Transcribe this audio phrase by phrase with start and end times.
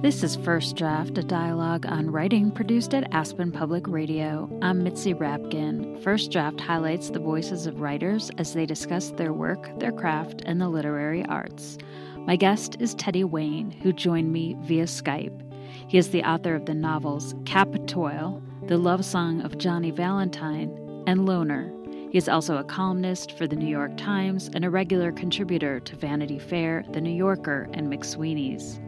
[0.00, 4.48] This is First Draft, a dialogue on writing produced at Aspen Public Radio.
[4.62, 6.00] I'm Mitzi Rapkin.
[6.00, 10.60] First Draft highlights the voices of writers as they discuss their work, their craft, and
[10.60, 11.76] the literary arts.
[12.18, 15.42] My guest is Teddy Wayne, who joined me via Skype.
[15.88, 20.70] He is the author of the novels Cap Toil, The Love Song of Jonny Valentine,
[21.06, 21.72] and Loner.
[22.14, 25.96] He is also a columnist for the New York Times and a regular contributor to
[25.96, 28.78] Vanity Fair, The New Yorker, and McSweeney's.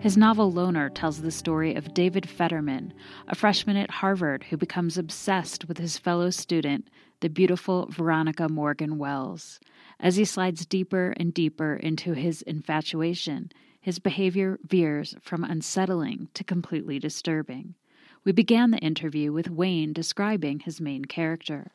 [0.00, 2.92] His novel Loner tells the story of David Federman,
[3.28, 6.90] a freshman at Harvard who becomes obsessed with his fellow student,
[7.20, 9.58] the beautiful Veronica Morgan Wells.
[9.98, 16.44] As he slides deeper and deeper into his infatuation, his behavior veers from unsettling to
[16.44, 17.74] completely disturbing.
[18.22, 21.72] We began the interview with Wayne describing his main character.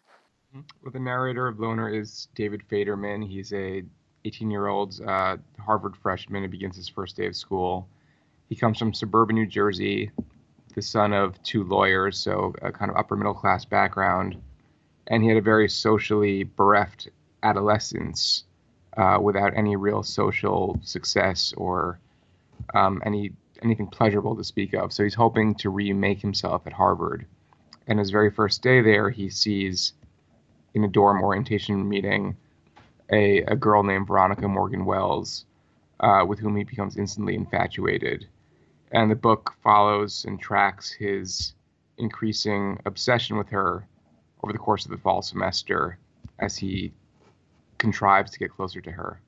[0.53, 3.21] Well, the narrator of Loner is David Federman.
[3.21, 3.83] He's a
[4.25, 7.87] 18 year old uh, Harvard freshman who begins his first day of school.
[8.49, 10.11] He comes from suburban New Jersey,
[10.75, 14.41] the son of two lawyers, so a kind of upper middle class background.
[15.07, 17.07] And he had a very socially bereft
[17.43, 18.43] adolescence
[18.97, 21.97] uh, without any real social success or
[22.73, 24.91] um, any anything pleasurable to speak of.
[24.91, 27.25] So he's hoping to remake himself at Harvard.
[27.87, 29.93] And his very first day there, he sees
[30.73, 32.35] in a dorm orientation meeting
[33.11, 35.45] a, a girl named Veronica Morgan Wells,
[35.99, 38.27] uh, with whom he becomes instantly infatuated.
[38.91, 41.53] And the book follows and tracks his
[41.97, 43.85] increasing obsession with her
[44.43, 45.97] over the course of the fall semester
[46.39, 46.91] as he
[47.77, 49.19] contrives to get closer to her.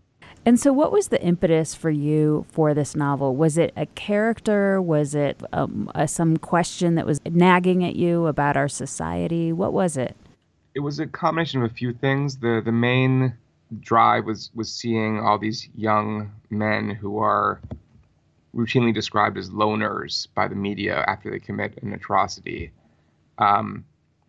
[0.46, 3.36] And so, what was the impetus for you for this novel?
[3.36, 4.82] Was it a character?
[4.82, 9.54] Was it um, a, some question that was nagging at you about our society?
[9.54, 10.18] What was it?
[10.76, 12.38] It was a combination of a few things.
[12.38, 13.38] the The main
[13.80, 17.62] drive was was seeing all these young men who are
[18.56, 22.72] routinely described as loners by the media after they commit an atrocity.
[23.38, 23.86] Um,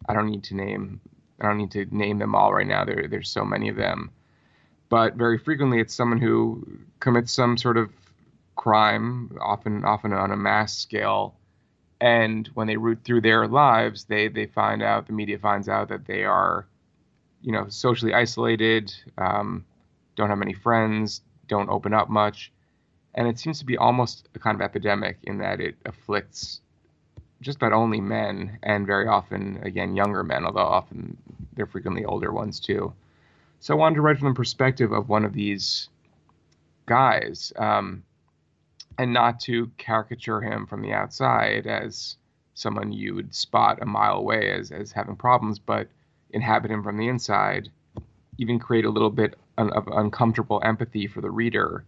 [0.08, 1.00] I don't need to name
[1.40, 2.84] I don't need to name them all right now.
[2.84, 4.10] There there's so many of them,
[4.88, 6.66] but very frequently it's someone who
[7.00, 7.90] commits some sort of
[8.56, 11.34] crime, often often on a mass scale,
[12.04, 15.88] and when they root through their lives, they they find out the media finds out
[15.88, 16.66] that they are
[17.44, 19.64] you know, socially isolated, um,
[20.16, 22.50] don't have many friends, don't open up much.
[23.14, 26.62] And it seems to be almost a kind of epidemic in that it afflicts
[27.42, 31.18] just about only men and very often, again, younger men, although often
[31.52, 32.94] they're frequently older ones too.
[33.60, 35.90] So I wanted to write from the perspective of one of these
[36.86, 38.02] guys um,
[38.98, 42.16] and not to caricature him from the outside as
[42.54, 45.88] someone you would spot a mile away as, as having problems, but
[46.30, 47.68] inhabit him from the inside,
[48.38, 51.84] even create a little bit of uncomfortable empathy for the reader,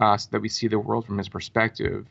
[0.00, 2.06] uh, so that we see the world from his perspective.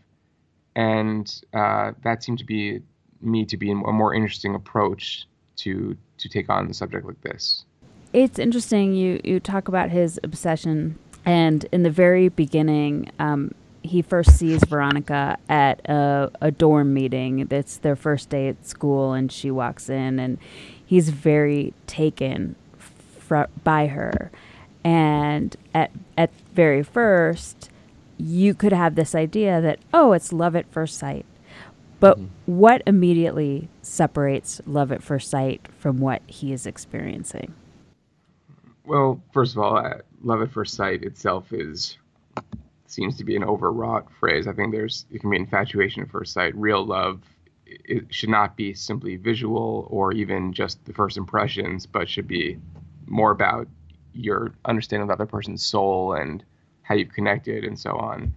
[0.76, 2.82] And uh, that seemed to be
[3.22, 7.66] me to be a more interesting approach to to take on the subject like this.
[8.12, 8.94] It's interesting.
[8.94, 14.64] You you talk about his obsession, and in the very beginning, um, he first sees
[14.64, 17.48] Veronica at a, a dorm meeting.
[17.52, 20.38] It's their first day at school, and she walks in, and
[20.86, 24.32] he's very taken fr- by her.
[24.84, 27.70] And at at very first,
[28.18, 31.26] you could have this idea that oh, it's love at first sight.
[32.00, 32.28] But mm-hmm.
[32.46, 37.54] what immediately separates love at first sight from what he is experiencing?
[38.86, 41.98] Well, first of all, uh, love at first sight itself is
[42.94, 44.48] seems to be an overwrought phrase.
[44.48, 46.56] I think there's it can be infatuation at first sight.
[46.56, 47.22] Real love
[47.66, 52.58] it should not be simply visual or even just the first impressions, but should be
[53.08, 53.68] more about
[54.14, 56.44] your understanding of the other person's soul and
[56.84, 58.34] how you've connected and so on.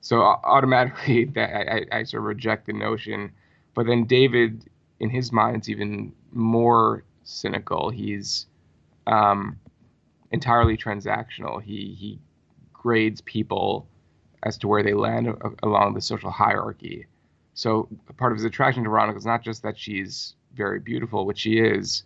[0.00, 3.32] So automatically, that I, I sort of reject the notion.
[3.74, 4.64] But then David,
[4.98, 7.90] in his mind, is even more cynical.
[7.90, 8.46] He's
[9.06, 9.58] um,
[10.32, 11.62] entirely transactional.
[11.62, 12.18] He he
[12.72, 13.86] grades people
[14.42, 17.06] as to where they land uh, along the social hierarchy.
[17.54, 21.38] So part of his attraction to Veronica is not just that she's very beautiful, which
[21.38, 22.04] she is,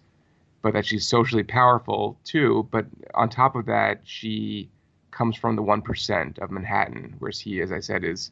[0.63, 2.69] but that she's socially powerful too.
[2.71, 4.71] But on top of that, she
[5.11, 8.31] comes from the one percent of Manhattan, whereas he, as I said, is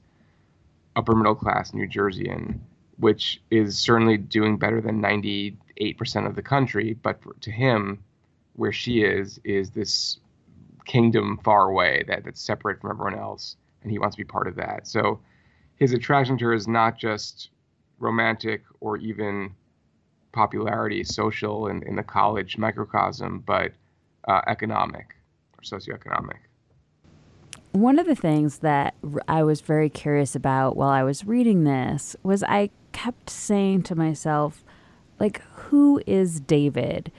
[0.97, 2.59] upper middle class New Jerseyan,
[2.99, 5.57] which is certainly doing better than 98%
[6.27, 6.95] of the country.
[7.03, 8.03] But for, to him,
[8.55, 10.19] where she is, is this
[10.85, 14.47] kingdom far away that, that's separate from everyone else, and he wants to be part
[14.47, 14.87] of that.
[14.87, 15.21] So
[15.77, 17.51] his attraction to her is not just
[17.99, 19.55] romantic or even
[20.33, 23.73] popularity, social in, in the college microcosm, but
[24.29, 25.17] uh, economic
[25.57, 26.39] or socioeconomic.
[27.73, 28.95] One of the things that
[29.29, 33.95] I was very curious about while I was reading this was I kept saying to
[33.95, 34.65] myself,
[35.19, 37.11] like, who is David?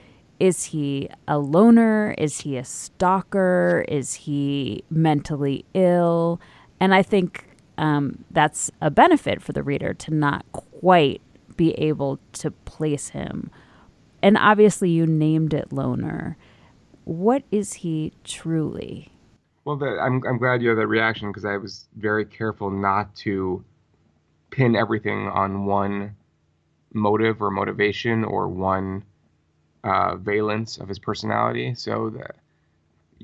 [0.43, 2.13] Is he a loner?
[2.17, 3.85] Is he a stalker?
[3.87, 6.41] Is he mentally ill?
[6.81, 7.45] And I think
[7.77, 11.21] um, that's a benefit for the reader to not quite
[11.55, 13.51] be able to place him.
[14.21, 16.35] And obviously, you named it loner.
[17.05, 19.13] What is he truly?
[19.63, 23.15] Well, the, I'm, I'm glad you had that reaction because I was very careful not
[23.17, 23.63] to
[24.51, 26.17] pin everything on one
[26.93, 29.05] motive or motivation or one
[29.83, 31.75] uh, valence of his personality.
[31.75, 32.35] So that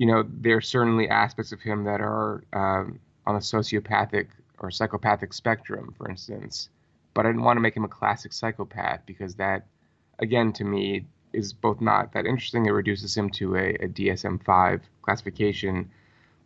[0.00, 4.28] you know, there are certainly aspects of him that are um, on the sociopathic
[4.58, 6.70] or psychopathic spectrum, for instance.
[7.12, 9.66] But I didn't want to make him a classic psychopath because that,
[10.18, 11.04] again, to me,
[11.34, 12.64] is both not that interesting.
[12.64, 15.90] It reduces him to a, a DSM 5 classification,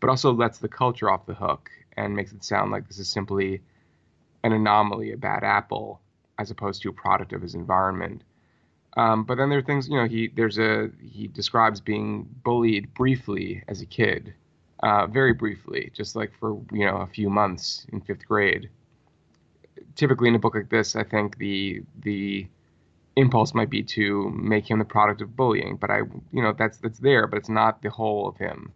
[0.00, 3.08] but also lets the culture off the hook and makes it sound like this is
[3.08, 3.60] simply
[4.42, 6.00] an anomaly, a bad apple,
[6.40, 8.22] as opposed to a product of his environment.
[8.96, 12.94] Um, but then there are things, you know, he there's a he describes being bullied
[12.94, 14.34] briefly as a kid,
[14.82, 18.70] uh, very briefly, just like for you know a few months in fifth grade.
[19.96, 22.46] Typically, in a book like this, I think the the
[23.16, 25.98] impulse might be to make him the product of bullying, but I,
[26.32, 28.72] you know, that's that's there, but it's not the whole of him.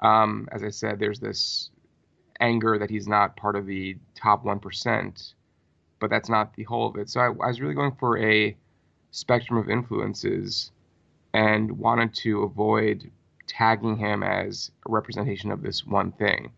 [0.00, 1.70] Um, as I said, there's this
[2.40, 5.34] anger that he's not part of the top one percent,
[6.00, 7.10] but that's not the whole of it.
[7.10, 8.56] So I, I was really going for a
[9.16, 10.72] spectrum of influences
[11.32, 13.10] and wanted to avoid
[13.46, 16.50] tagging him as a representation of this one thing.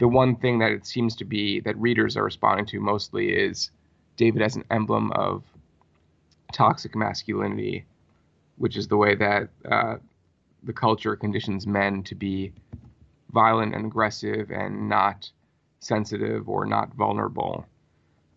[0.00, 3.70] The one thing that it seems to be that readers are responding to mostly is
[4.16, 5.44] David as an emblem of
[6.52, 7.84] toxic masculinity,
[8.56, 9.98] which is the way that uh,
[10.64, 12.52] the culture conditions men to be
[13.30, 15.30] violent and aggressive and not
[15.78, 17.64] sensitive or not vulnerable.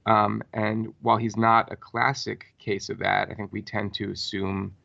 [0.06, 4.12] Um, and while he's not a classic case of that, I think we tend to
[4.12, 4.75] assume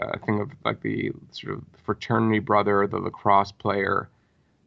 [0.00, 4.08] uh, a thing of like the sort of fraternity brother, the lacrosse player,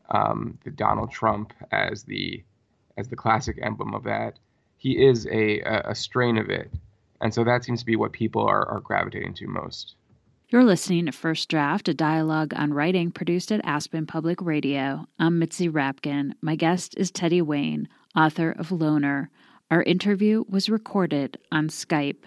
[0.10, 2.44] um, the Donald Trump as the
[2.98, 4.38] as the classic emblem of that.
[4.78, 6.72] He is a, a strain of it,
[7.22, 9.96] and so that seems to be what people are, are gravitating to most.
[10.50, 15.08] You're listening to First Draft, a dialogue on writing produced at Aspen Public Radio.
[15.18, 16.34] I'm Mitzi Rapkin.
[16.42, 19.32] My guest is Teddy Wayne, author of Loner
[19.74, 22.26] our interview was recorded on Skype.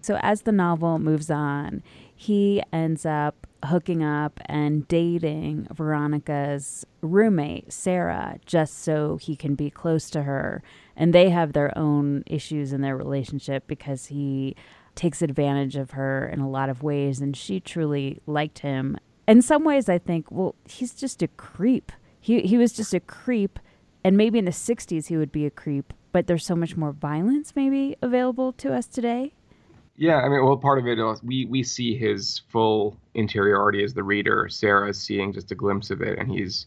[0.00, 1.82] So, as the novel moves on,
[2.16, 9.68] he ends up hooking up and dating Veronica's roommate, Sarah, just so he can be
[9.68, 10.62] close to her.
[10.96, 14.56] And they have their own issues in their relationship because he
[14.94, 18.96] takes advantage of her in a lot of ways, and she truly liked him.
[19.28, 21.92] In some ways, I think, well, he's just a creep.
[22.22, 23.58] He, he was just a creep,
[24.02, 26.92] and maybe in the 60s he would be a creep, but there's so much more
[26.92, 29.32] violence maybe available to us today.
[29.96, 33.94] Yeah, I mean, well, part of it is we we see his full interiority as
[33.94, 34.48] the reader.
[34.48, 36.66] Sarah's seeing just a glimpse of it, and he's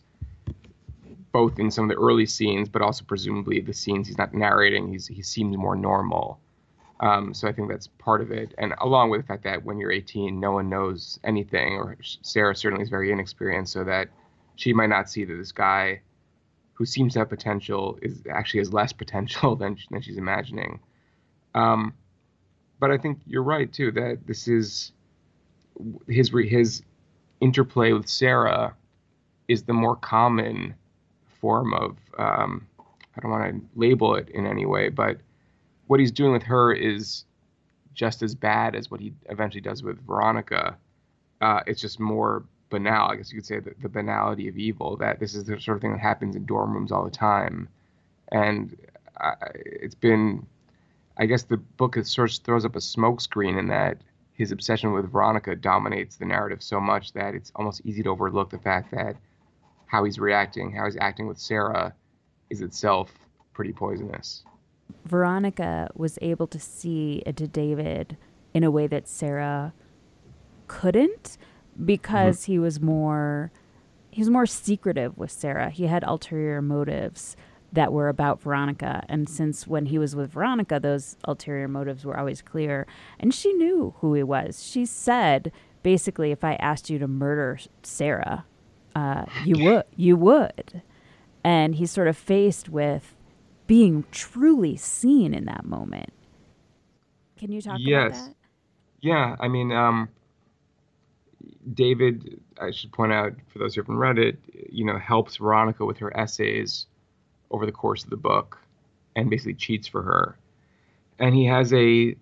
[1.31, 4.91] both in some of the early scenes, but also presumably the scenes he's not narrating.
[4.91, 6.41] He's he seems more normal.
[6.99, 9.77] Um, so I think that's part of it, and along with the fact that when
[9.77, 14.09] you're 18, no one knows anything, or Sarah certainly is very inexperienced, so that
[14.57, 16.01] she might not see that this guy
[16.77, 20.79] who seems to have potential is actually has less potential than than she's imagining.
[21.55, 21.93] Um,
[22.79, 24.91] but I think you're right too that this is
[26.07, 26.83] his his
[27.41, 28.75] interplay with Sarah
[29.47, 30.75] is the more common
[31.41, 32.67] form of um,
[33.15, 35.17] I don't want to label it in any way, but
[35.87, 37.25] what he's doing with her is
[37.95, 40.77] just as bad as what he eventually does with Veronica.
[41.41, 43.11] Uh, it's just more banal.
[43.11, 44.97] I guess you could say the, the banality of evil.
[44.97, 47.69] That this is the sort of thing that happens in dorm rooms all the time,
[48.31, 48.75] and
[49.19, 50.45] I, it's been.
[51.19, 53.97] I guess the book sort of throws up a smokescreen in that
[54.33, 58.51] his obsession with Veronica dominates the narrative so much that it's almost easy to overlook
[58.51, 59.15] the fact that
[59.87, 61.95] how he's reacting, how he's acting with Sarah,
[62.51, 63.11] is itself
[63.53, 64.43] pretty poisonous.
[65.05, 68.15] Veronica was able to see into David
[68.53, 69.73] in a way that Sarah
[70.67, 71.37] couldn't
[71.85, 72.51] because mm-hmm.
[72.53, 73.51] he was more
[74.09, 75.69] he was more secretive with Sarah.
[75.69, 77.35] He had ulterior motives
[77.71, 79.05] that were about Veronica.
[79.07, 82.87] And since when he was with Veronica, those ulterior motives were always clear.
[83.19, 84.63] And she knew who he was.
[84.63, 85.51] She said,
[85.83, 88.45] basically, if I asked you to murder Sarah,
[88.95, 89.83] uh, you would.
[89.95, 90.81] You would.
[91.43, 93.15] And he's sort of faced with
[93.67, 96.11] being truly seen in that moment.
[97.37, 98.07] Can you talk yes.
[98.07, 98.25] about that?
[98.25, 98.33] Yes.
[98.99, 100.09] Yeah, I mean, um,
[101.73, 104.37] David, I should point out for those who haven't read it,
[104.69, 106.85] you know, helps Veronica with her essays
[107.51, 108.57] over the course of the book,
[109.15, 110.37] and basically cheats for her.
[111.19, 112.15] And he has a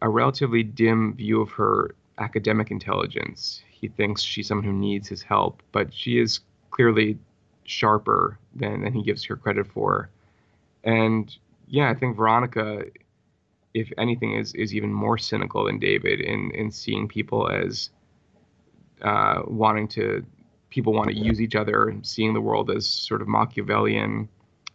[0.00, 3.62] a relatively dim view of her academic intelligence.
[3.70, 7.18] He thinks she's someone who needs his help, but she is clearly
[7.64, 10.10] sharper than, than he gives her credit for.
[10.82, 11.34] And
[11.68, 12.84] yeah, I think Veronica,
[13.74, 17.90] if anything, is is even more cynical than David in in seeing people as
[19.02, 20.24] uh, wanting to
[20.70, 24.28] people want to use each other, seeing the world as sort of Machiavellian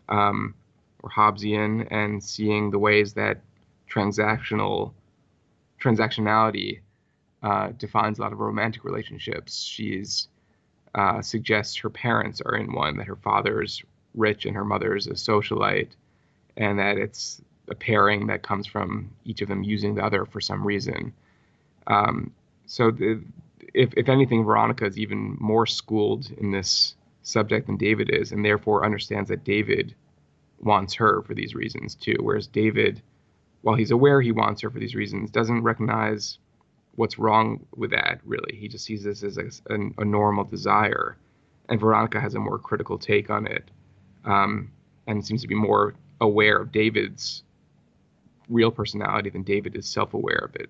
[0.10, 0.54] um,
[1.02, 3.42] or Hobbesian, and seeing the ways that
[3.90, 4.94] transactional
[5.82, 6.82] transactionality
[7.44, 9.64] uh, defines a lot of romantic relationships.
[9.64, 10.28] She's
[10.96, 13.84] uh, suggests her parents are in one, that her father's
[14.16, 15.90] rich and her mother's a socialite,
[16.56, 20.42] and that it's a pairing that comes from each of them using the other for
[20.42, 21.14] some reason.
[21.86, 22.34] Um,
[22.66, 23.22] so, the,
[23.78, 28.44] if, if anything, Veronica is even more schooled in this subject than David is, and
[28.44, 29.94] therefore understands that David
[30.60, 32.16] wants her for these reasons too.
[32.20, 33.02] Whereas David,
[33.62, 36.40] while he's aware he wants her for these reasons, doesn't recognize
[36.96, 38.56] what's wrong with that, really.
[38.56, 41.18] He just sees this as a, a, a normal desire.
[41.70, 43.70] And Veronica has a more critical take on it
[44.26, 44.72] um,
[45.06, 47.44] and seems to be more aware of David's
[48.50, 50.70] real personality than David is self aware of it.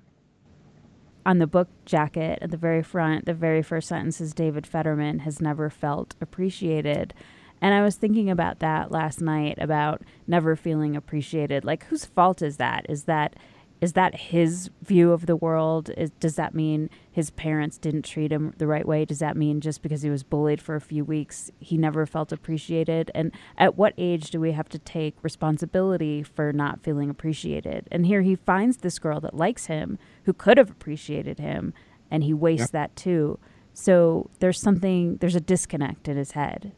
[1.28, 5.20] On the book jacket at the very front, the very first sentence is David Federman
[5.20, 7.14] has never felt appreciated.
[7.62, 11.66] And I was thinking about that last night about never feeling appreciated.
[11.66, 12.86] Like, whose fault is that?
[12.88, 13.36] Is that
[13.80, 15.92] is that his view of the world?
[15.98, 19.06] Is, does that mean his parents didn't treat him the right way?
[19.06, 22.32] Does that mean just because he was bullied for a few weeks, he never felt
[22.32, 23.12] appreciated?
[23.14, 27.88] And at what age do we have to take responsibility for not feeling appreciated?
[27.92, 31.74] And here he finds this girl that likes him, who could have appreciated him,
[32.10, 33.40] and he wastes that too.
[33.74, 36.72] So there's something, there's a disconnect in his head.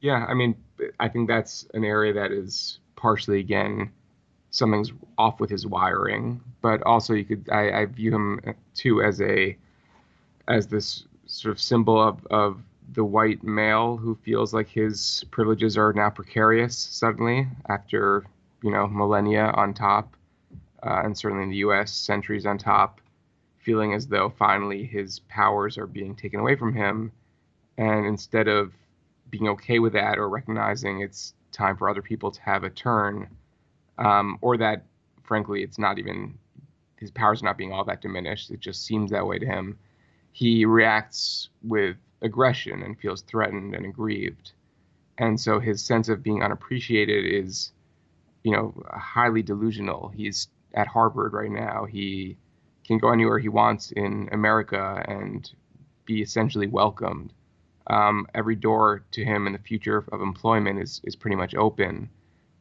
[0.00, 0.54] Yeah, I mean,
[1.00, 3.90] I think that's an area that is partially, again,
[4.56, 6.40] something's off with his wiring.
[6.62, 8.40] But also, you could I, I view him
[8.74, 9.56] too as a
[10.48, 15.76] as this sort of symbol of of the white male who feels like his privileges
[15.76, 18.24] are now precarious suddenly after
[18.62, 20.16] you know millennia on top,
[20.82, 21.92] uh, and certainly in the U.S.
[21.92, 23.00] centuries on top,
[23.58, 27.12] feeling as though finally his powers are being taken away from him,
[27.76, 28.72] and instead of
[29.30, 33.28] being okay with that or recognizing it's time for other people to have a turn,
[33.98, 34.84] um, or that
[35.24, 36.38] frankly it's not even
[36.96, 38.50] his powers not being all that diminished.
[38.50, 39.78] It just seems that way to him.
[40.32, 44.52] He reacts with aggression and feels threatened and aggrieved,
[45.18, 47.72] and so his sense of being unappreciated is,
[48.42, 50.08] you know, highly delusional.
[50.08, 51.84] He's at Harvard right now.
[51.84, 52.36] He
[52.86, 55.50] can go anywhere he wants in America and
[56.04, 57.32] be essentially welcomed.
[57.88, 62.10] Um, every door to him in the future of employment is is pretty much open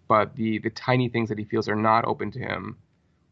[0.08, 2.78] but the the tiny things that he feels are not open to him,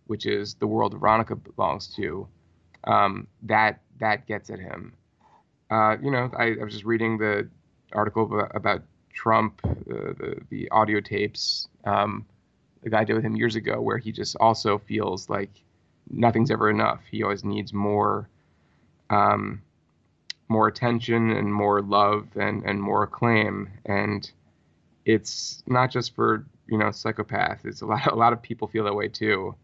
[0.08, 2.28] which is the world Veronica belongs to,
[2.86, 4.94] um, that that gets at him.
[5.70, 7.48] Uh, you know, I, I, was just reading the
[7.94, 12.26] article about, Trump, uh, the the audio tapes um,
[12.82, 15.52] the guy did with him years ago, where he just also feels like
[16.10, 17.02] nothing's ever enough.
[17.10, 18.28] He always needs more.
[19.10, 19.62] Um,
[20.54, 23.70] more attention and more love and, and more acclaim.
[23.86, 24.30] And
[25.06, 27.66] it's not just for you know psychopath.
[27.66, 29.56] It's a lot a lot of people feel that way too,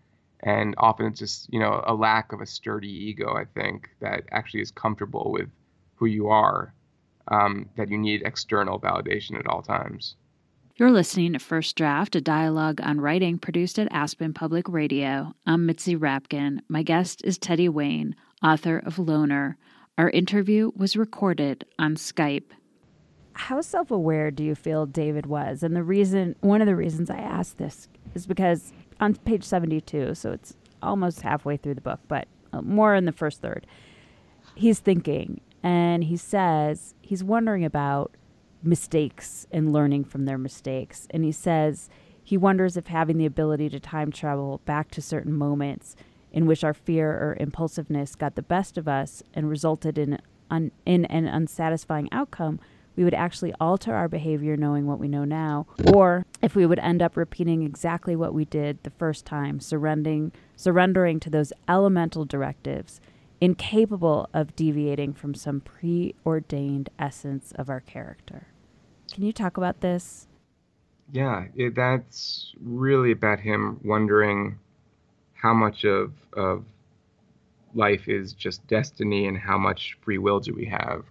[0.42, 3.36] and often it's just you know a lack of a sturdy ego.
[3.36, 5.50] I think that actually is comfortable with
[5.96, 6.74] who you are.
[7.32, 10.16] Um, that you need external validation at all times.
[10.78, 15.34] You're listening to First Draft, a dialogue on writing produced at Aspen Public Radio.
[15.46, 16.62] I'm Mitzi Rapkin.
[16.70, 19.58] My guest is Teddy Wayne, author of Loner.
[19.98, 22.52] Our interview was recorded on Skype
[23.40, 25.64] how self aware do you feel David was?
[25.64, 30.14] And the reason, one of the reasons I asked this is because on page 72,
[30.16, 33.66] so it's almost halfway through the book, but uh, more in the first third,
[34.56, 38.12] he's thinking and he says he's wondering about
[38.62, 41.08] mistakes and learning from their mistakes.
[41.12, 41.90] And he says
[42.22, 45.96] he wonders if having the ability to time travel back to certain moments
[46.34, 50.20] in which our fear or impulsiveness got the best of us and resulted in,
[50.52, 52.60] un, in an unsatisfying outcome
[53.00, 56.80] we would actually alter our behavior knowing what we know now, or if we would
[56.80, 62.26] end up repeating exactly what we did the first time, surrendering, surrendering to those elemental
[62.26, 63.00] directives,
[63.40, 68.48] incapable of deviating from some preordained essence of our character.
[69.10, 70.28] Can you talk about this?
[71.10, 74.60] Yeah, it, that's really about him wondering
[75.36, 76.66] how much of, of
[77.74, 81.06] life is just destiny and how much free will do we have?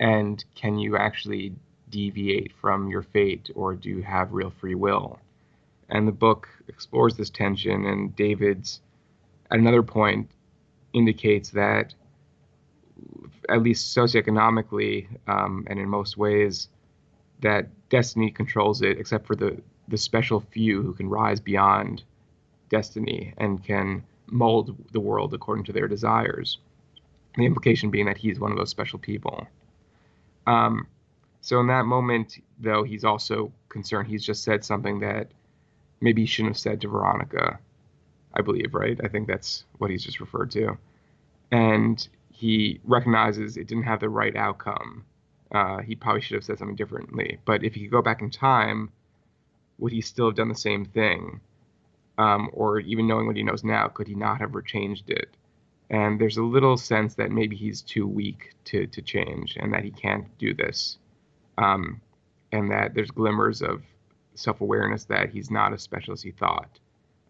[0.00, 1.54] And can you actually
[1.90, 5.18] deviate from your fate or do you have real free will?
[5.88, 8.80] And the book explores this tension, and David's,
[9.50, 10.30] at another point,
[10.92, 11.94] indicates that,
[13.48, 16.68] at least socioeconomically um, and in most ways,
[17.40, 22.02] that destiny controls it, except for the, the special few who can rise beyond
[22.70, 26.58] destiny and can mold the world according to their desires.
[27.36, 29.46] The implication being that he's one of those special people.
[30.46, 30.86] Um,
[31.40, 34.08] so in that moment, though, he's also concerned.
[34.08, 35.28] He's just said something that
[36.00, 37.58] maybe he shouldn't have said to Veronica,
[38.34, 38.98] I believe, right?
[39.02, 40.78] I think that's what he's just referred to.
[41.50, 45.04] And he recognizes it didn't have the right outcome.
[45.52, 47.38] Uh, he probably should have said something differently.
[47.44, 48.90] But if he could go back in time,
[49.78, 51.40] would he still have done the same thing?
[52.18, 55.28] Um, or even knowing what he knows now, could he not have changed it?
[55.90, 59.84] And there's a little sense that maybe he's too weak to, to change and that
[59.84, 60.98] he can't do this.
[61.58, 62.00] Um,
[62.52, 63.82] and that there's glimmers of
[64.34, 66.78] self awareness that he's not as special as he thought.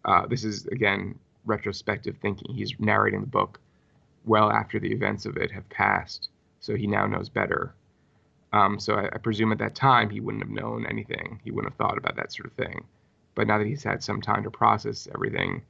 [0.05, 2.53] Uh, this is, again, retrospective thinking.
[2.53, 3.59] He's narrating the book
[4.25, 7.73] well after the events of it have passed, so he now knows better.
[8.53, 11.41] Um, so I, I, presume at that time he wouldn't have known anything.
[11.43, 12.85] He wouldn't have thought about that sort of thing.
[13.35, 15.61] But now that he's had some time to process everything,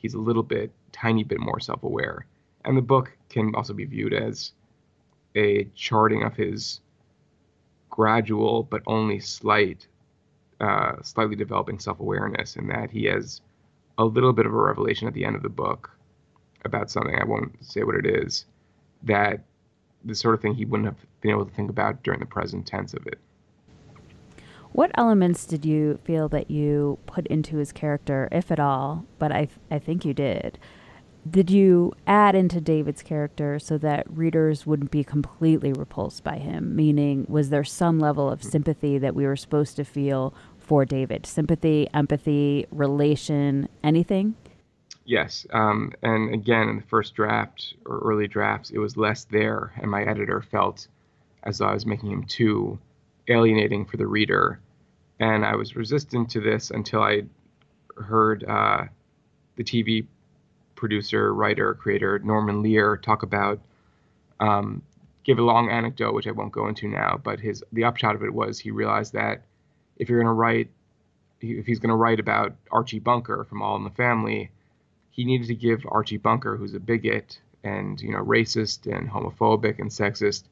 [0.00, 2.26] he's a little bit, tiny bit more self aware.
[2.64, 4.52] And the book can also be viewed as
[5.36, 6.80] a charting of his
[7.90, 9.86] gradual but only slight
[10.60, 13.40] uh, slightly developing self-awareness and that he has
[13.98, 15.90] a little bit of a revelation at the end of the book
[16.64, 18.44] about something I won't say what it is
[19.04, 19.40] that
[20.04, 22.66] the sort of thing he wouldn't have been able to think about during the present
[22.66, 23.18] tense of it.
[24.72, 29.04] What elements did you feel that you put into his character, if at all?
[29.18, 30.58] But I, I think you did
[31.28, 36.74] did you add into David's character so that readers wouldn't be completely repulsed by him?
[36.74, 41.26] Meaning, was there some level of sympathy that we were supposed to feel for David?
[41.26, 44.34] Sympathy, empathy, relation, anything?
[45.04, 45.46] Yes.
[45.52, 49.90] Um, and again, in the first draft or early drafts, it was less there, and
[49.90, 50.88] my editor felt
[51.42, 52.78] as though I was making him too
[53.30, 54.60] alienating for the reader.
[55.18, 57.22] And I was resistant to this until I
[57.96, 58.84] heard uh,
[59.56, 60.06] the TV
[60.74, 63.60] producer, writer, creator Norman Lear talk about
[64.40, 64.82] um,
[65.24, 68.22] give a long anecdote, which I won't go into now, but his the upshot of
[68.22, 69.42] it was he realized that
[69.96, 70.70] if you're going to write,
[71.42, 74.50] if he's going to write about Archie Bunker from All in the Family,
[75.10, 79.78] he needed to give Archie Bunker, who's a bigot and you know racist and homophobic
[79.78, 80.44] and sexist,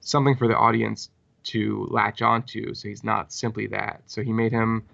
[0.00, 1.10] something for the audience
[1.44, 2.74] to latch onto.
[2.74, 4.02] So he's not simply that.
[4.06, 4.84] So he made him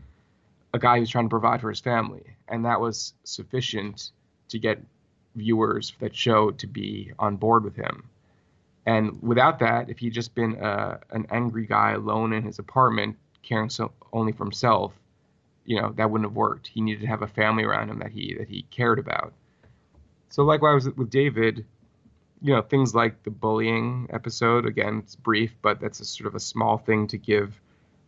[0.72, 4.10] a guy who's trying to provide for his family, and that was sufficient
[4.48, 4.82] to get
[5.36, 8.04] viewers for that show to be on board with him.
[8.86, 13.16] And without that, if he'd just been uh, an angry guy alone in his apartment,
[13.42, 14.92] caring so only for himself,
[15.64, 16.66] you know, that wouldn't have worked.
[16.66, 19.32] He needed to have a family around him that he that he cared about.
[20.28, 21.64] So likewise with David,
[22.44, 24.66] you know, things like the bullying episode.
[24.66, 27.58] Again, it's brief, but that's a sort of a small thing to give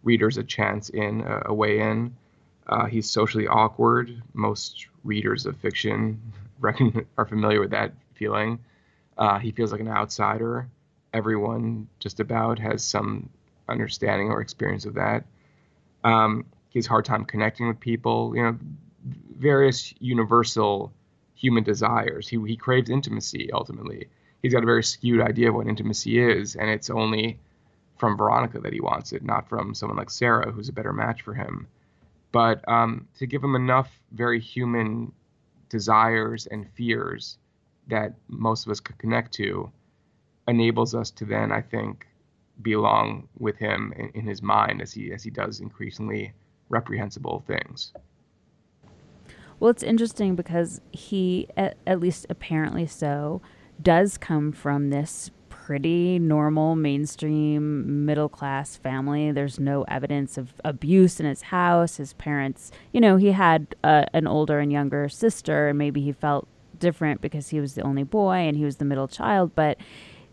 [0.02, 2.14] readers a chance in, a, a way in.
[2.66, 4.22] Uh, he's socially awkward.
[4.34, 6.20] Most readers of fiction
[7.16, 8.58] are familiar with that feeling.
[9.16, 10.68] Uh, he feels like an outsider.
[11.14, 13.30] Everyone just about has some
[13.70, 15.24] understanding or experience of that.
[16.04, 18.36] Um, he has a hard time connecting with people.
[18.36, 18.58] You know,
[19.34, 20.92] various universal
[21.34, 22.28] human desires.
[22.28, 23.50] He he craves intimacy.
[23.50, 24.08] Ultimately,
[24.42, 27.38] he's got a very skewed idea of what intimacy is, and it's only
[27.98, 31.22] from Veronica that he wants it, not from someone like Sarah, who's a better match
[31.22, 31.66] for him
[32.36, 35.10] but um, to give him enough very human
[35.70, 37.38] desires and fears
[37.88, 39.72] that most of us could connect to
[40.46, 42.06] enables us to then, I think,
[42.60, 46.34] belong with him in, in his mind as he as he does increasingly
[46.68, 47.94] reprehensible things.
[49.58, 53.40] Well, it's interesting because he, at, at least apparently so,
[53.82, 59.32] does come from this pretty normal mainstream middle class family.
[59.32, 61.96] There's no evidence of abuse in his house.
[61.96, 66.12] His parents, you know, he had uh, an older and younger sister, and maybe he
[66.12, 66.46] felt
[66.78, 69.78] different because he was the only boy and he was the middle child, but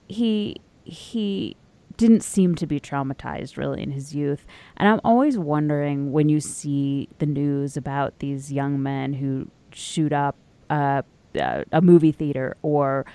[0.08, 1.56] he he
[1.98, 4.46] didn't seem to be traumatized really in his youth.
[4.78, 10.12] And I'm always wondering when you see the news about these young men who shoot
[10.12, 10.36] up
[10.70, 11.04] uh,
[11.40, 13.06] uh, a movie theater or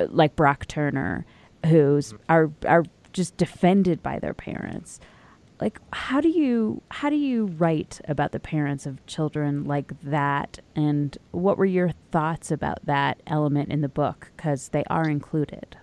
[0.00, 1.24] like Brock Turner
[1.66, 2.22] who's mm-hmm.
[2.28, 4.98] are are just defended by their parents.
[5.60, 10.58] like how do you how do you write about the parents of children like that?
[10.74, 14.32] And what were your thoughts about that element in the book?
[14.36, 15.76] Because they are included.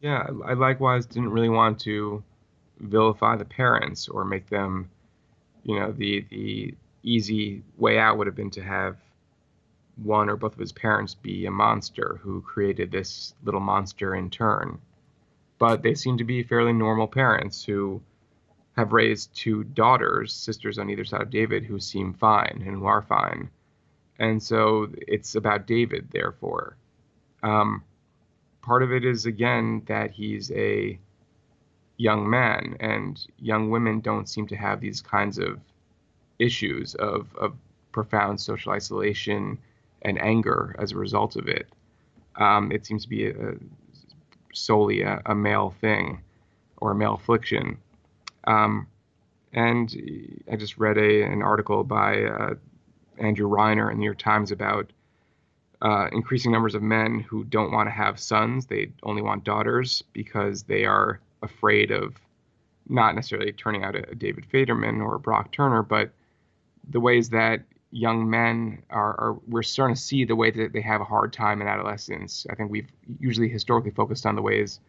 [0.00, 2.22] Yeah i likewise didn't really want to
[2.80, 4.90] vilify the parents or make them
[5.62, 8.96] you know the the easy way out would have been to have
[9.96, 14.30] one or both of his parents be a monster who created this little monster in
[14.30, 14.80] turn
[15.58, 18.02] but they seem to be fairly normal parents who
[18.76, 22.86] have raised two daughters, sisters on either side of David, who seem fine and who
[22.86, 23.48] are fine.
[24.18, 26.76] And so it's about David, therefore.
[27.42, 27.84] Um,
[28.62, 30.98] part of it is, again, that he's a
[31.96, 35.60] young man, and young women don't seem to have these kinds of
[36.38, 37.54] issues of, of
[37.92, 39.56] profound social isolation
[40.04, 41.68] and anger as a result of it.
[42.36, 43.54] Um, it seems to be a,
[44.52, 46.20] solely a, a, male thing
[46.78, 47.78] or a male affliction.
[48.46, 48.88] Um,
[49.52, 49.94] and
[50.50, 52.54] I just read a, an article by uh,
[53.18, 54.92] Andrew Reiner in the New York Times about
[55.80, 58.66] uh, increasing numbers of men who don't want to have sons.
[58.66, 62.16] They only want daughters because they are afraid of
[62.88, 66.10] not necessarily turning out a, a David Federman or a Brock Turner, but
[66.88, 67.62] the ways that
[67.94, 71.32] young men are, are, we're starting to see the way that they have a hard
[71.32, 72.44] time in adolescence.
[72.50, 72.88] I think we've
[73.20, 74.80] usually historically focused on the ways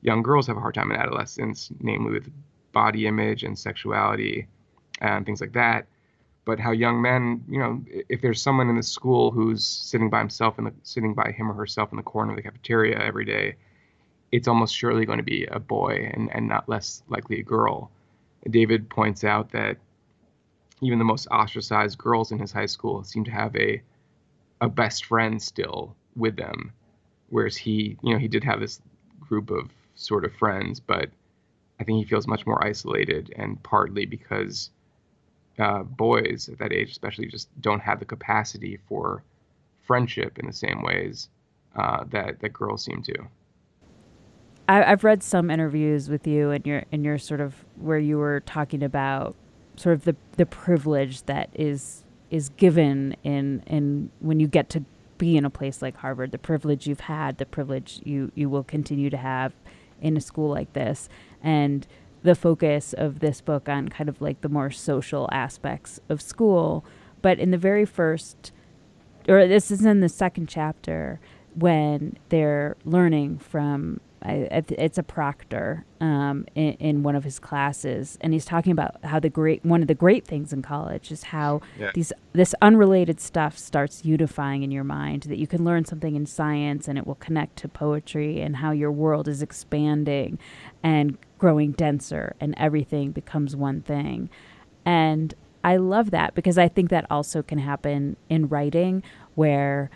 [0.00, 2.30] young girls have a hard time in adolescence, namely with
[2.72, 4.46] body image and sexuality
[5.00, 5.86] and things like that.
[6.44, 10.18] But how young men, you know, if there's someone in the school who's sitting by
[10.18, 13.56] himself the sitting by him or herself in the corner of the cafeteria every day,
[14.30, 17.90] it's almost surely going to be a boy and, and not less likely a girl.
[18.48, 19.78] David points out that
[20.82, 23.82] even the most ostracized girls in his high school seem to have a
[24.60, 26.72] a best friend still with them,
[27.28, 28.80] whereas he, you know, he did have this
[29.20, 31.10] group of sort of friends, but
[31.80, 34.70] I think he feels much more isolated, and partly because
[35.58, 39.22] uh, boys at that age, especially, just don't have the capacity for
[39.82, 41.28] friendship in the same ways
[41.76, 43.14] uh, that that girls seem to.
[44.68, 48.18] I, have read some interviews with you, and your and your sort of where you
[48.18, 49.36] were talking about
[49.76, 54.84] sort of the the privilege that is is given in in when you get to
[55.18, 58.64] be in a place like Harvard, the privilege you've had, the privilege you you will
[58.64, 59.52] continue to have
[60.00, 61.08] in a school like this
[61.42, 61.86] and
[62.22, 66.84] the focus of this book on kind of like the more social aspects of school.
[67.22, 68.50] But in the very first,
[69.28, 71.20] or this is in the second chapter,
[71.54, 78.16] when they're learning from I, it's a proctor um, in, in, one of his classes,
[78.22, 81.24] and he's talking about how the great one of the great things in college is
[81.24, 81.90] how yeah.
[81.94, 85.24] these this unrelated stuff starts unifying in your mind.
[85.24, 88.70] That you can learn something in science, and it will connect to poetry, and how
[88.70, 90.38] your world is expanding
[90.82, 94.30] and growing denser, and everything becomes one thing.
[94.86, 99.02] And I love that because I think that also can happen in writing,
[99.34, 99.90] where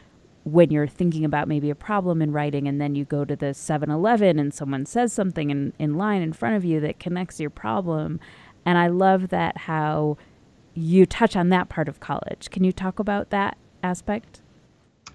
[0.53, 3.47] when you're thinking about maybe a problem in writing and then you go to the
[3.47, 7.51] 7-Eleven and someone says something in, in line in front of you that connects your
[7.51, 8.19] problem.
[8.65, 10.17] And I love that how
[10.75, 12.51] you touch on that part of college.
[12.51, 14.41] Can you talk about that aspect?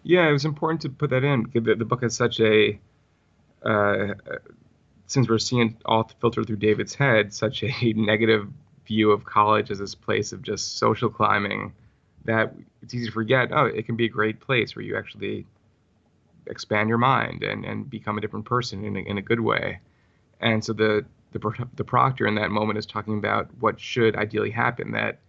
[0.03, 1.49] Yeah, it was important to put that in.
[1.53, 2.79] The, the book has such a,
[3.63, 4.15] uh,
[5.07, 8.49] since we're seeing all filtered through David's head, such a negative
[8.85, 11.73] view of college as this place of just social climbing
[12.25, 13.49] that it's easy to forget.
[13.51, 15.45] Oh, it can be a great place where you actually
[16.47, 19.79] expand your mind and, and become a different person in a, in a good way.
[20.39, 24.51] And so the, the the proctor in that moment is talking about what should ideally
[24.51, 24.91] happen.
[24.91, 25.19] That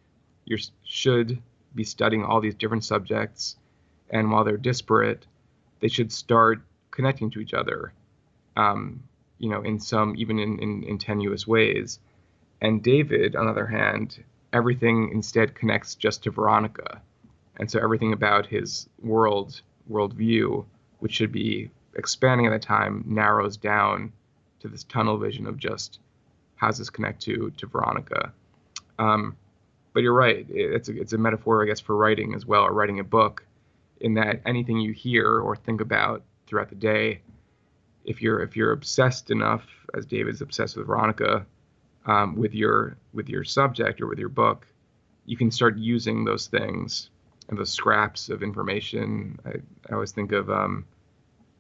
[0.44, 1.40] you should
[1.74, 3.57] be studying all these different subjects,
[4.11, 5.26] and while they're disparate,
[5.80, 7.92] they should start connecting to each other.
[8.57, 9.02] Um,
[9.38, 11.98] you know, in some even in, in, in tenuous ways.
[12.61, 14.22] And David, on the other hand,
[14.54, 17.02] everything instead connects just to Veronica.
[17.56, 20.64] And so everything about his world, worldview,
[21.00, 24.12] which should be expanding at the time, narrows down
[24.60, 25.98] to this tunnel vision of just
[26.56, 28.32] how does this connect to to Veronica.
[28.98, 29.36] Um,
[29.92, 32.72] but you're right; it's a, it's a metaphor, I guess, for writing as well, or
[32.72, 33.44] writing a book,
[34.00, 37.20] in that anything you hear or think about throughout the day,
[38.04, 41.46] if you're if you're obsessed enough, as David's obsessed with Veronica,
[42.06, 44.66] um, with your with your subject or with your book,
[45.26, 47.10] you can start using those things
[47.48, 49.38] and those scraps of information.
[49.44, 49.52] I,
[49.90, 50.84] I always think of um,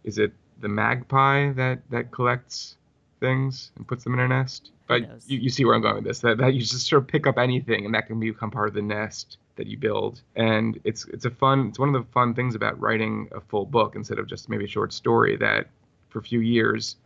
[0.04, 2.76] is it the magpie that that collects
[3.20, 4.70] things and puts them in a nest?
[4.86, 6.20] But you, you see where I'm going with this.
[6.20, 8.74] That that you just sort of pick up anything and that can become part of
[8.74, 10.20] the nest that you build.
[10.36, 13.64] And it's it's a fun it's one of the fun things about writing a full
[13.64, 15.68] book instead of just maybe a short story that
[16.10, 16.96] for a few years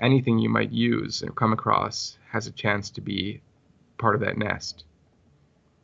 [0.00, 3.40] anything you might use or come across has a chance to be
[3.98, 4.84] part of that nest.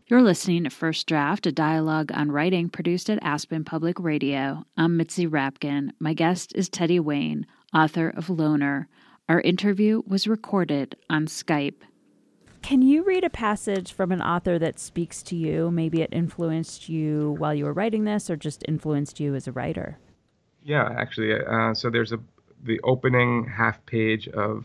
[0.06, 4.64] You're listening to First Draft, a dialogue on writing produced at Aspen Public Radio.
[4.76, 5.92] I'm Mitzi Rapkin.
[5.98, 8.88] My guest is Teddy Wayne, author of Loner.
[9.28, 11.82] Our interview was recorded on Skype.
[12.60, 15.70] Can you read a passage from an author that speaks to you?
[15.70, 19.52] Maybe it influenced you while you were writing this or just influenced you as a
[19.52, 19.98] writer?
[20.62, 21.32] Yeah, actually.
[21.32, 22.20] Uh, so there's a
[22.62, 24.64] the opening half page of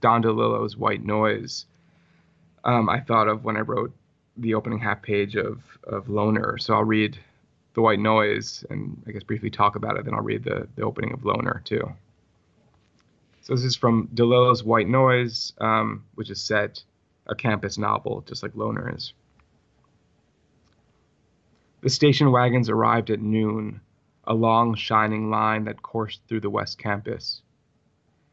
[0.00, 1.66] Don DeLillo's White Noise.
[2.64, 3.92] Um, I thought of when I wrote
[4.36, 6.58] the opening half page of of Loner.
[6.58, 7.18] So I'll read
[7.74, 10.04] the White Noise and I guess briefly talk about it.
[10.04, 11.92] Then I'll read the the opening of Loner too.
[13.42, 16.82] So this is from DeLillo's White Noise, um, which is set
[17.26, 19.12] a campus novel, just like Loner is.
[21.80, 23.80] The station wagons arrived at noon,
[24.24, 27.42] a long shining line that coursed through the West Campus.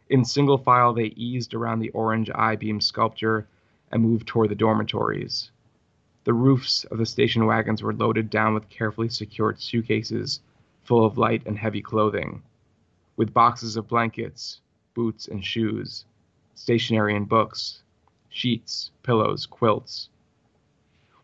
[0.10, 3.48] In single file, they eased around the orange I beam sculpture
[3.92, 5.52] and moved toward the dormitories.
[6.24, 10.42] The roofs of the station wagons were loaded down with carefully secured suitcases
[10.84, 12.42] full of light and heavy clothing,
[13.16, 14.62] with boxes of blankets,
[14.94, 16.06] boots and shoes,
[16.56, 17.84] stationery and books,
[18.30, 20.10] sheets, pillows, quilts,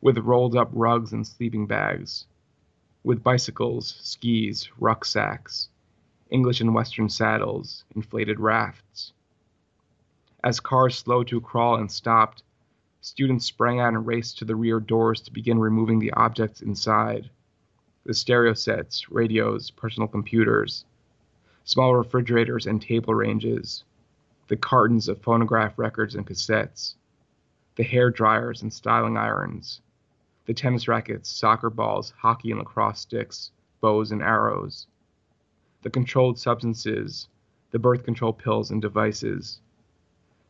[0.01, 2.25] with rolled up rugs and sleeping bags,
[3.05, 5.69] with bicycles, skis, rucksacks,
[6.31, 9.13] English and Western saddles, inflated rafts.
[10.43, 12.41] As cars slowed to a crawl and stopped,
[13.01, 17.29] students sprang out and raced to the rear doors to begin removing the objects inside
[18.05, 20.83] the stereo sets, radios, personal computers,
[21.63, 23.83] small refrigerators and table ranges,
[24.47, 26.95] the cartons of phonograph records and cassettes,
[27.75, 29.81] the hair dryers and styling irons,
[30.45, 34.87] the tennis rackets, soccer balls, hockey and lacrosse sticks, bows and arrows,
[35.81, 37.27] the controlled substances,
[37.71, 39.59] the birth control pills and devices,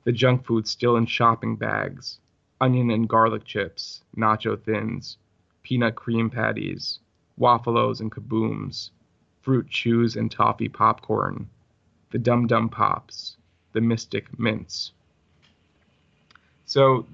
[0.03, 2.19] the junk food still in shopping bags,
[2.61, 5.17] onion and garlic chips, nacho thins,
[5.63, 6.99] peanut cream patties,
[7.37, 8.91] waffles and kabooms,
[9.41, 11.49] fruit chews and toffee popcorn,
[12.11, 13.37] the dum dum pops,
[13.73, 14.91] the mystic mints.
[16.65, 17.05] So,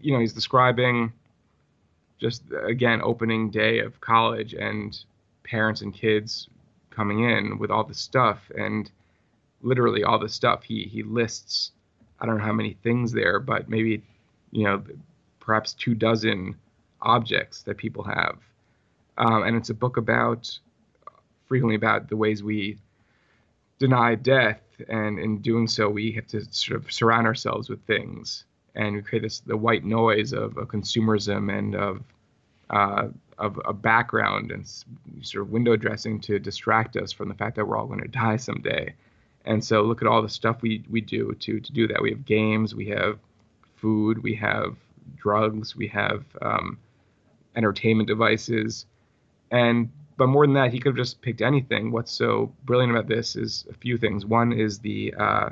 [0.00, 1.12] you know, he's describing
[2.24, 5.04] just again opening day of college and
[5.42, 6.48] parents and kids
[6.90, 8.90] coming in with all the stuff and
[9.60, 10.62] literally all the stuff.
[10.62, 11.72] He he lists
[12.20, 14.00] i don't know how many things there but maybe
[14.52, 14.80] you know
[15.40, 16.56] perhaps two dozen
[17.02, 18.38] objects that people have.
[19.18, 20.58] Um, and it's a book about
[21.46, 22.78] frequently about the ways we
[23.78, 28.44] deny death, and in doing so, we have to sort of surround ourselves with things,
[28.74, 32.02] and we create this the white noise of, of consumerism and of
[32.70, 34.66] uh, of a background and
[35.22, 38.08] sort of window dressing to distract us from the fact that we're all going to
[38.08, 38.94] die someday.
[39.44, 42.00] And so look at all the stuff we, we do to, to do that.
[42.00, 43.18] We have games, we have
[43.76, 44.76] food, we have
[45.16, 46.78] drugs, we have um,
[47.56, 48.86] entertainment devices.
[49.50, 51.90] And but more than that, he could have just picked anything.
[51.90, 54.24] What's so brilliant about this is a few things.
[54.24, 55.48] One is the uh,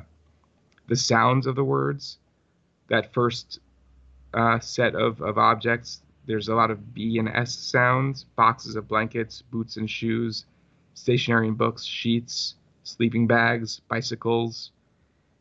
[0.88, 2.18] the sounds of the words.
[2.88, 3.58] That first
[4.34, 8.88] uh, set of, of objects, there's a lot of B and S sounds, boxes of
[8.88, 10.44] blankets, boots and shoes,
[10.94, 12.54] stationery and books, sheets,
[12.84, 14.70] sleeping bags, bicycles,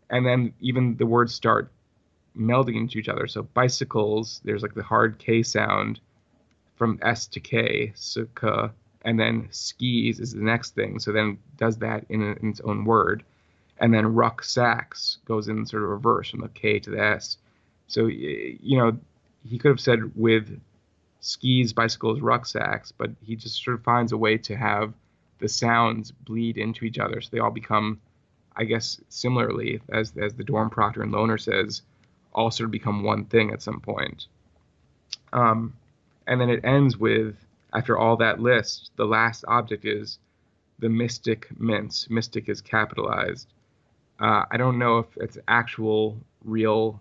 [0.10, 1.72] and then even the words start
[2.38, 3.28] melding into each other.
[3.28, 6.00] So bicycles, there's like the hard K sound
[6.76, 11.00] from S to K, suka, and then skis is the next thing.
[11.00, 13.24] So then does that in, a, in its own word,
[13.80, 17.38] and then rucksacks goes in sort of reverse from the K to the S.
[17.88, 18.98] So you know
[19.44, 20.60] he could have said with
[21.22, 24.94] skis, bicycles, rucksacks, but he just sort of finds a way to have
[25.40, 28.00] the sounds bleed into each other, so they all become,
[28.56, 31.84] I guess, similarly as as the dorm proctor and loner says,
[32.34, 34.28] all sort of become one thing at some point.
[35.34, 35.74] Um,
[36.28, 37.36] and then it ends with
[37.74, 40.20] after all that list, the last object is
[40.80, 42.10] the Mystic Mints.
[42.10, 43.48] Mystic is capitalized.
[44.20, 47.00] Uh, I don't know if it's actual real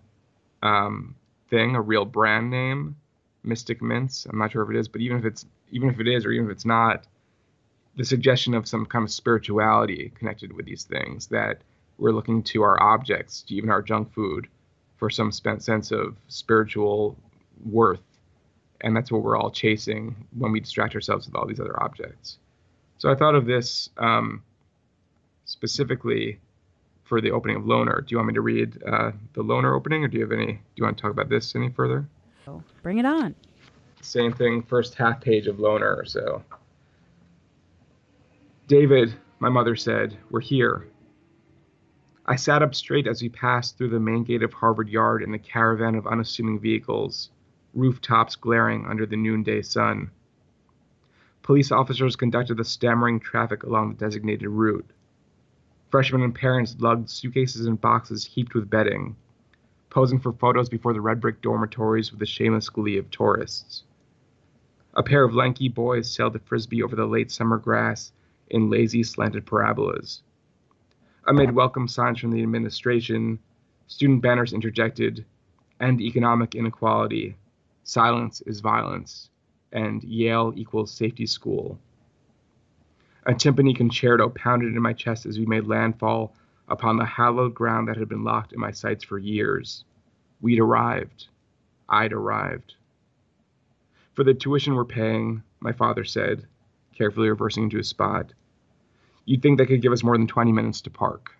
[0.63, 1.15] um,
[1.49, 2.95] thing, a real brand name,
[3.43, 4.25] Mystic Mints.
[4.25, 6.31] I'm not sure if it is, but even if it's even if it is, or
[6.31, 7.05] even if it's not,
[7.95, 11.61] the suggestion of some kind of spirituality connected with these things that
[11.97, 14.47] we're looking to our objects, to even our junk food,
[14.97, 17.17] for some sense of spiritual
[17.65, 18.01] worth
[18.81, 22.37] and that's what we're all chasing when we distract ourselves with all these other objects.
[22.97, 24.43] So I thought of this um,
[25.45, 26.39] specifically
[27.03, 28.01] for the opening of Loner.
[28.01, 30.53] Do you want me to read uh, the Loner opening, or do you have any?
[30.53, 32.07] Do you want to talk about this any further?
[32.47, 33.35] Oh, bring it on.
[34.01, 34.63] Same thing.
[34.63, 36.43] First half page of Loner or so.
[38.67, 40.87] David, my mother said, we're here.
[42.25, 45.33] I sat up straight as we passed through the main gate of Harvard Yard in
[45.33, 47.31] a caravan of unassuming vehicles,
[47.73, 50.09] rooftops glaring under the noonday sun.
[51.41, 54.89] Police officers conducted the stammering traffic along the designated route.
[55.89, 59.15] Freshmen and parents lugged suitcases and boxes heaped with bedding,
[59.91, 63.83] posing for photos before the red brick dormitories with the shameless glee of tourists.
[64.95, 68.11] A pair of lanky boys sailed the frisbee over the late summer grass
[68.49, 70.23] in lazy, slanted parabolas.
[71.27, 73.37] Amid welcome signs from the administration,
[73.87, 75.25] student banners interjected,
[75.79, 77.35] end economic inequality,
[77.83, 79.29] silence is violence,
[79.73, 81.77] and Yale equals safety school.
[83.25, 86.33] A timpani concerto pounded in my chest as we made landfall
[86.71, 89.83] upon the hallowed ground that had been locked in my sights for years.
[90.39, 91.27] We'd arrived.
[91.89, 92.75] I'd arrived.
[94.13, 96.45] For the tuition we're paying, my father said,
[96.95, 98.31] carefully reversing into his spot,
[99.25, 101.31] you'd think they could give us more than 20 minutes to park.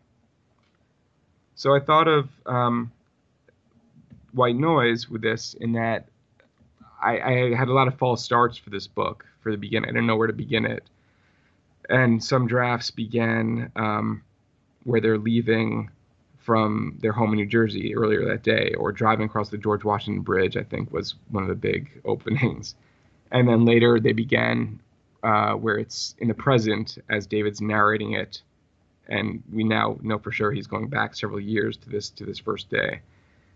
[1.56, 2.92] So I thought of um,
[4.34, 6.08] white noise with this in that
[7.02, 9.90] I, I, had a lot of false starts for this book for the beginning.
[9.90, 10.84] I didn't know where to begin it.
[11.90, 14.24] And some drafts began um,
[14.84, 15.90] where they're leaving
[16.38, 20.24] from their home in New Jersey earlier that day, or driving across the George Washington
[20.24, 22.76] Bridge, I think was one of the big openings.
[23.32, 24.80] And then later they began
[25.24, 28.42] uh, where it's in the present as David's narrating it,
[29.08, 32.40] and we now know for sure he's going back several years to this to this
[32.40, 33.02] first day.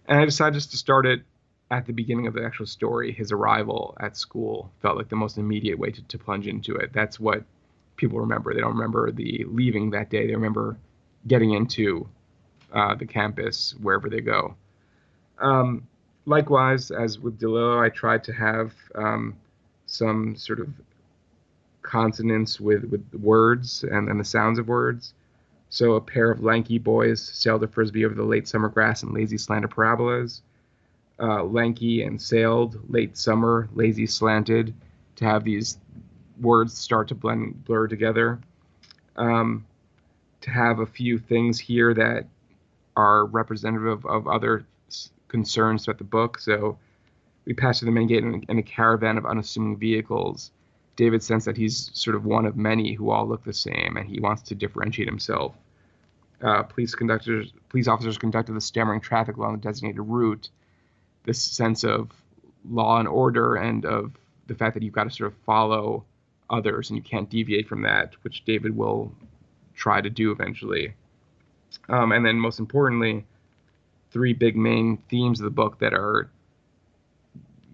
[0.07, 1.23] And I decided just to start it
[1.71, 3.11] at the beginning of the actual story.
[3.11, 6.91] His arrival at school felt like the most immediate way to, to plunge into it.
[6.93, 7.43] That's what
[7.95, 8.53] people remember.
[8.53, 10.27] They don't remember the leaving that day.
[10.27, 10.77] They remember
[11.27, 12.07] getting into
[12.73, 14.55] uh, the campus wherever they go.
[15.39, 15.87] Um,
[16.25, 19.35] likewise, as with DeLillo, I tried to have um,
[19.85, 20.69] some sort of
[21.81, 25.13] consonance with, with words and, and the sounds of words.
[25.69, 29.13] So a pair of lanky boys sailed a frisbee over the late summer grass in
[29.13, 30.41] lazy slanted parabolas.
[31.19, 34.73] Uh, lanky and sailed, late summer, lazy slanted,
[35.15, 35.77] to have these
[36.41, 38.39] words start to blend, blur together.
[39.15, 39.65] Um,
[40.45, 42.25] to have a few things here that
[42.95, 44.65] are representative of other
[45.27, 46.39] concerns throughout the book.
[46.39, 46.77] So
[47.45, 50.51] we pass through the main gate in, in a caravan of unassuming vehicles
[50.95, 54.07] David sense that he's sort of one of many who all look the same, and
[54.07, 55.53] he wants to differentiate himself.
[56.41, 60.49] Uh, police conductors, police officers conducted the stammering traffic along the designated route.
[61.23, 62.11] This sense of
[62.69, 64.13] law and order, and of
[64.47, 66.05] the fact that you've got to sort of follow
[66.49, 69.11] others, and you can't deviate from that, which David will
[69.75, 70.93] try to do eventually.
[71.89, 73.25] Um, and then, most importantly,
[74.11, 76.29] three big main themes of the book that are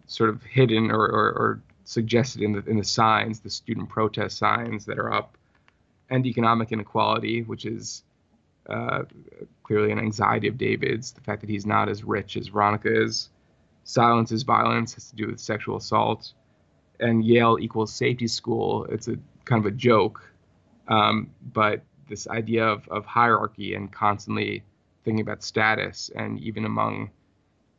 [0.08, 4.38] sort of hidden or, or, or suggested in the in the signs, the student protest
[4.38, 5.38] signs that are up,
[6.10, 8.04] and economic inequality, which is
[8.70, 9.04] uh,
[9.64, 11.12] clearly an anxiety of David's.
[11.12, 13.30] The fact that he's not as rich as Veronica is.
[13.84, 16.34] Silence is violence has to do with sexual assault,
[17.00, 18.86] and Yale equals safety school.
[18.86, 20.22] It's a kind of a joke,
[20.88, 24.64] um, but this idea of, of hierarchy and constantly
[25.04, 27.10] thinking about status, and even among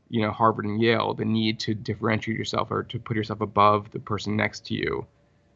[0.08, 3.90] you know Harvard and Yale, the need to differentiate yourself or to put yourself above
[3.90, 5.06] the person next to you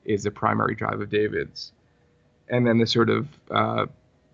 [0.04, 1.72] is the primary drive of David's,
[2.48, 3.86] and then the sort of uh,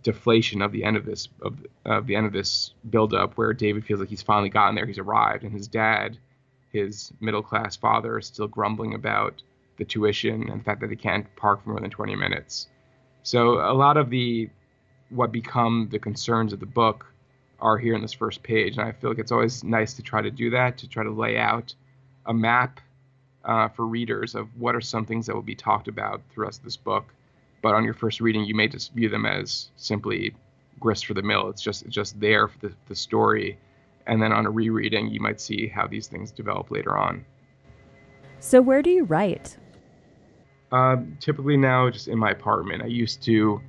[0.03, 3.85] deflation of the end of this of, of the end of this buildup, where David
[3.85, 6.19] feels like he's finally gotten there, he's arrived, and his dad,
[6.71, 9.43] his middle class father, is still grumbling about
[9.79, 12.69] the tuition and the fact that they can't park for more than 20 minutes.
[13.23, 14.51] So a lot of the
[15.11, 17.07] what become the concerns of the book
[17.61, 18.77] are here in this first page.
[18.77, 21.11] And I feel like it's always nice to try to do that, to try to
[21.11, 21.75] lay out
[22.27, 22.81] a map
[23.45, 26.61] uh, for readers of what are some things that will be talked about through rest
[26.61, 27.13] of this book.
[27.63, 30.35] But on your first reading, you may just view them as simply
[30.81, 31.49] grist for the mill.
[31.49, 33.59] It's just it's just there for the, the story.
[34.07, 37.25] And then on a rereading, you might see how these things develop later on.
[38.41, 39.57] So, where do you write?
[40.73, 42.83] Uh, typically now, just in my apartment.
[42.83, 43.61] I used to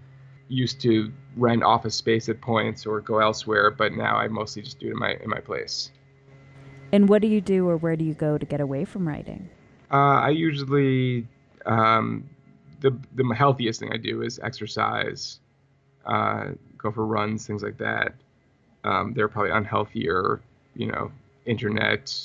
[0.48, 4.80] used to rent office space at points or go elsewhere, but now I mostly just
[4.80, 5.92] do it in my in my place.
[6.94, 9.50] And what do you do, or where do you go to get away from writing?
[9.92, 11.28] Uh, I usually
[11.66, 12.30] um,
[12.80, 15.40] the the healthiest thing I do is exercise,
[16.06, 18.14] uh, go for runs, things like that.
[18.86, 20.40] Um, there are probably unhealthier,
[20.76, 21.12] you know,
[21.46, 22.16] internet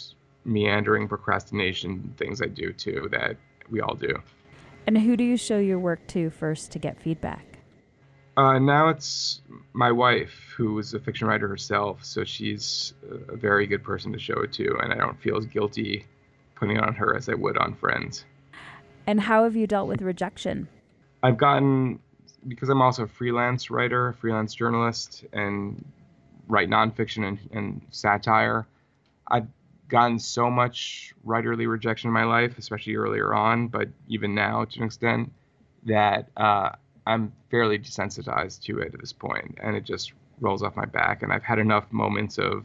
[0.44, 3.36] meandering procrastination things I do too that
[3.70, 4.14] we all do.
[4.88, 7.58] And who do you show your work to first to get feedback?
[8.38, 9.42] Uh, now it's
[9.74, 12.94] my wife, who is a fiction writer herself, so she's
[13.28, 16.06] a very good person to show it to, and I don't feel as guilty
[16.54, 18.24] putting it on her as I would on friends.
[19.06, 20.68] And how have you dealt with rejection?
[21.22, 21.98] I've gotten
[22.46, 25.84] because I'm also a freelance writer, freelance journalist, and
[26.48, 28.66] write nonfiction and, and satire.
[29.30, 29.48] I've
[29.88, 34.78] gotten so much writerly rejection in my life, especially earlier on, but even now to
[34.80, 35.32] an extent,
[35.84, 36.70] that uh,
[37.06, 41.22] I'm fairly desensitized to it at this point, and it just rolls off my back.
[41.22, 42.64] And I've had enough moments of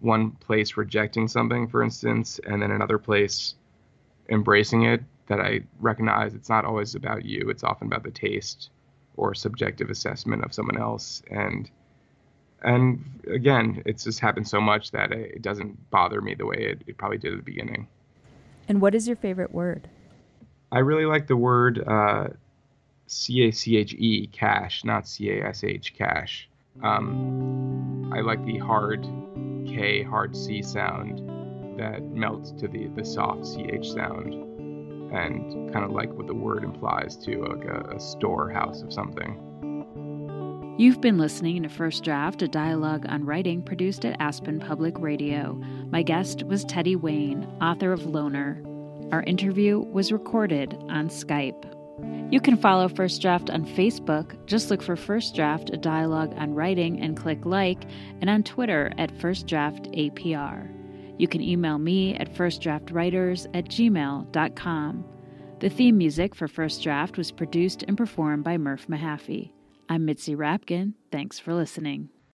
[0.00, 3.54] one place rejecting something, for instance, and then another place
[4.28, 7.48] embracing it that I recognize it's not always about you.
[7.50, 8.70] It's often about the taste
[9.16, 11.22] or subjective assessment of someone else.
[11.30, 11.70] And
[12.62, 16.82] and again, it's just happened so much that it doesn't bother me the way it,
[16.86, 17.88] it probably did at the beginning.
[18.68, 19.88] And what is your favorite word?
[20.70, 22.28] I really like the word uh,
[23.06, 26.48] C A C H E, cash, not C A S H, cash.
[26.82, 29.06] Um, I like the hard
[29.66, 31.18] K, hard C sound
[31.78, 34.34] that melts to the, the soft CH sound
[35.12, 39.51] and kind of like what the word implies to like a, a storehouse of something.
[40.78, 45.52] You've been listening to First Draft, a dialogue on writing produced at Aspen Public Radio.
[45.90, 48.62] My guest was Teddy Wayne, author of Loner.
[49.12, 51.62] Our interview was recorded on Skype.
[52.32, 54.34] You can follow First Draft on Facebook.
[54.46, 57.84] Just look for First Draft, a dialogue on writing, and click like,
[58.22, 60.70] and on Twitter at First Draft APR.
[61.18, 65.04] You can email me at firstdraftwriters at gmail.com.
[65.60, 69.52] The theme music for First Draft was produced and performed by Murph Mahaffey.
[69.92, 70.94] I'm Mitzi Rapkin.
[71.10, 72.08] Thanks for listening.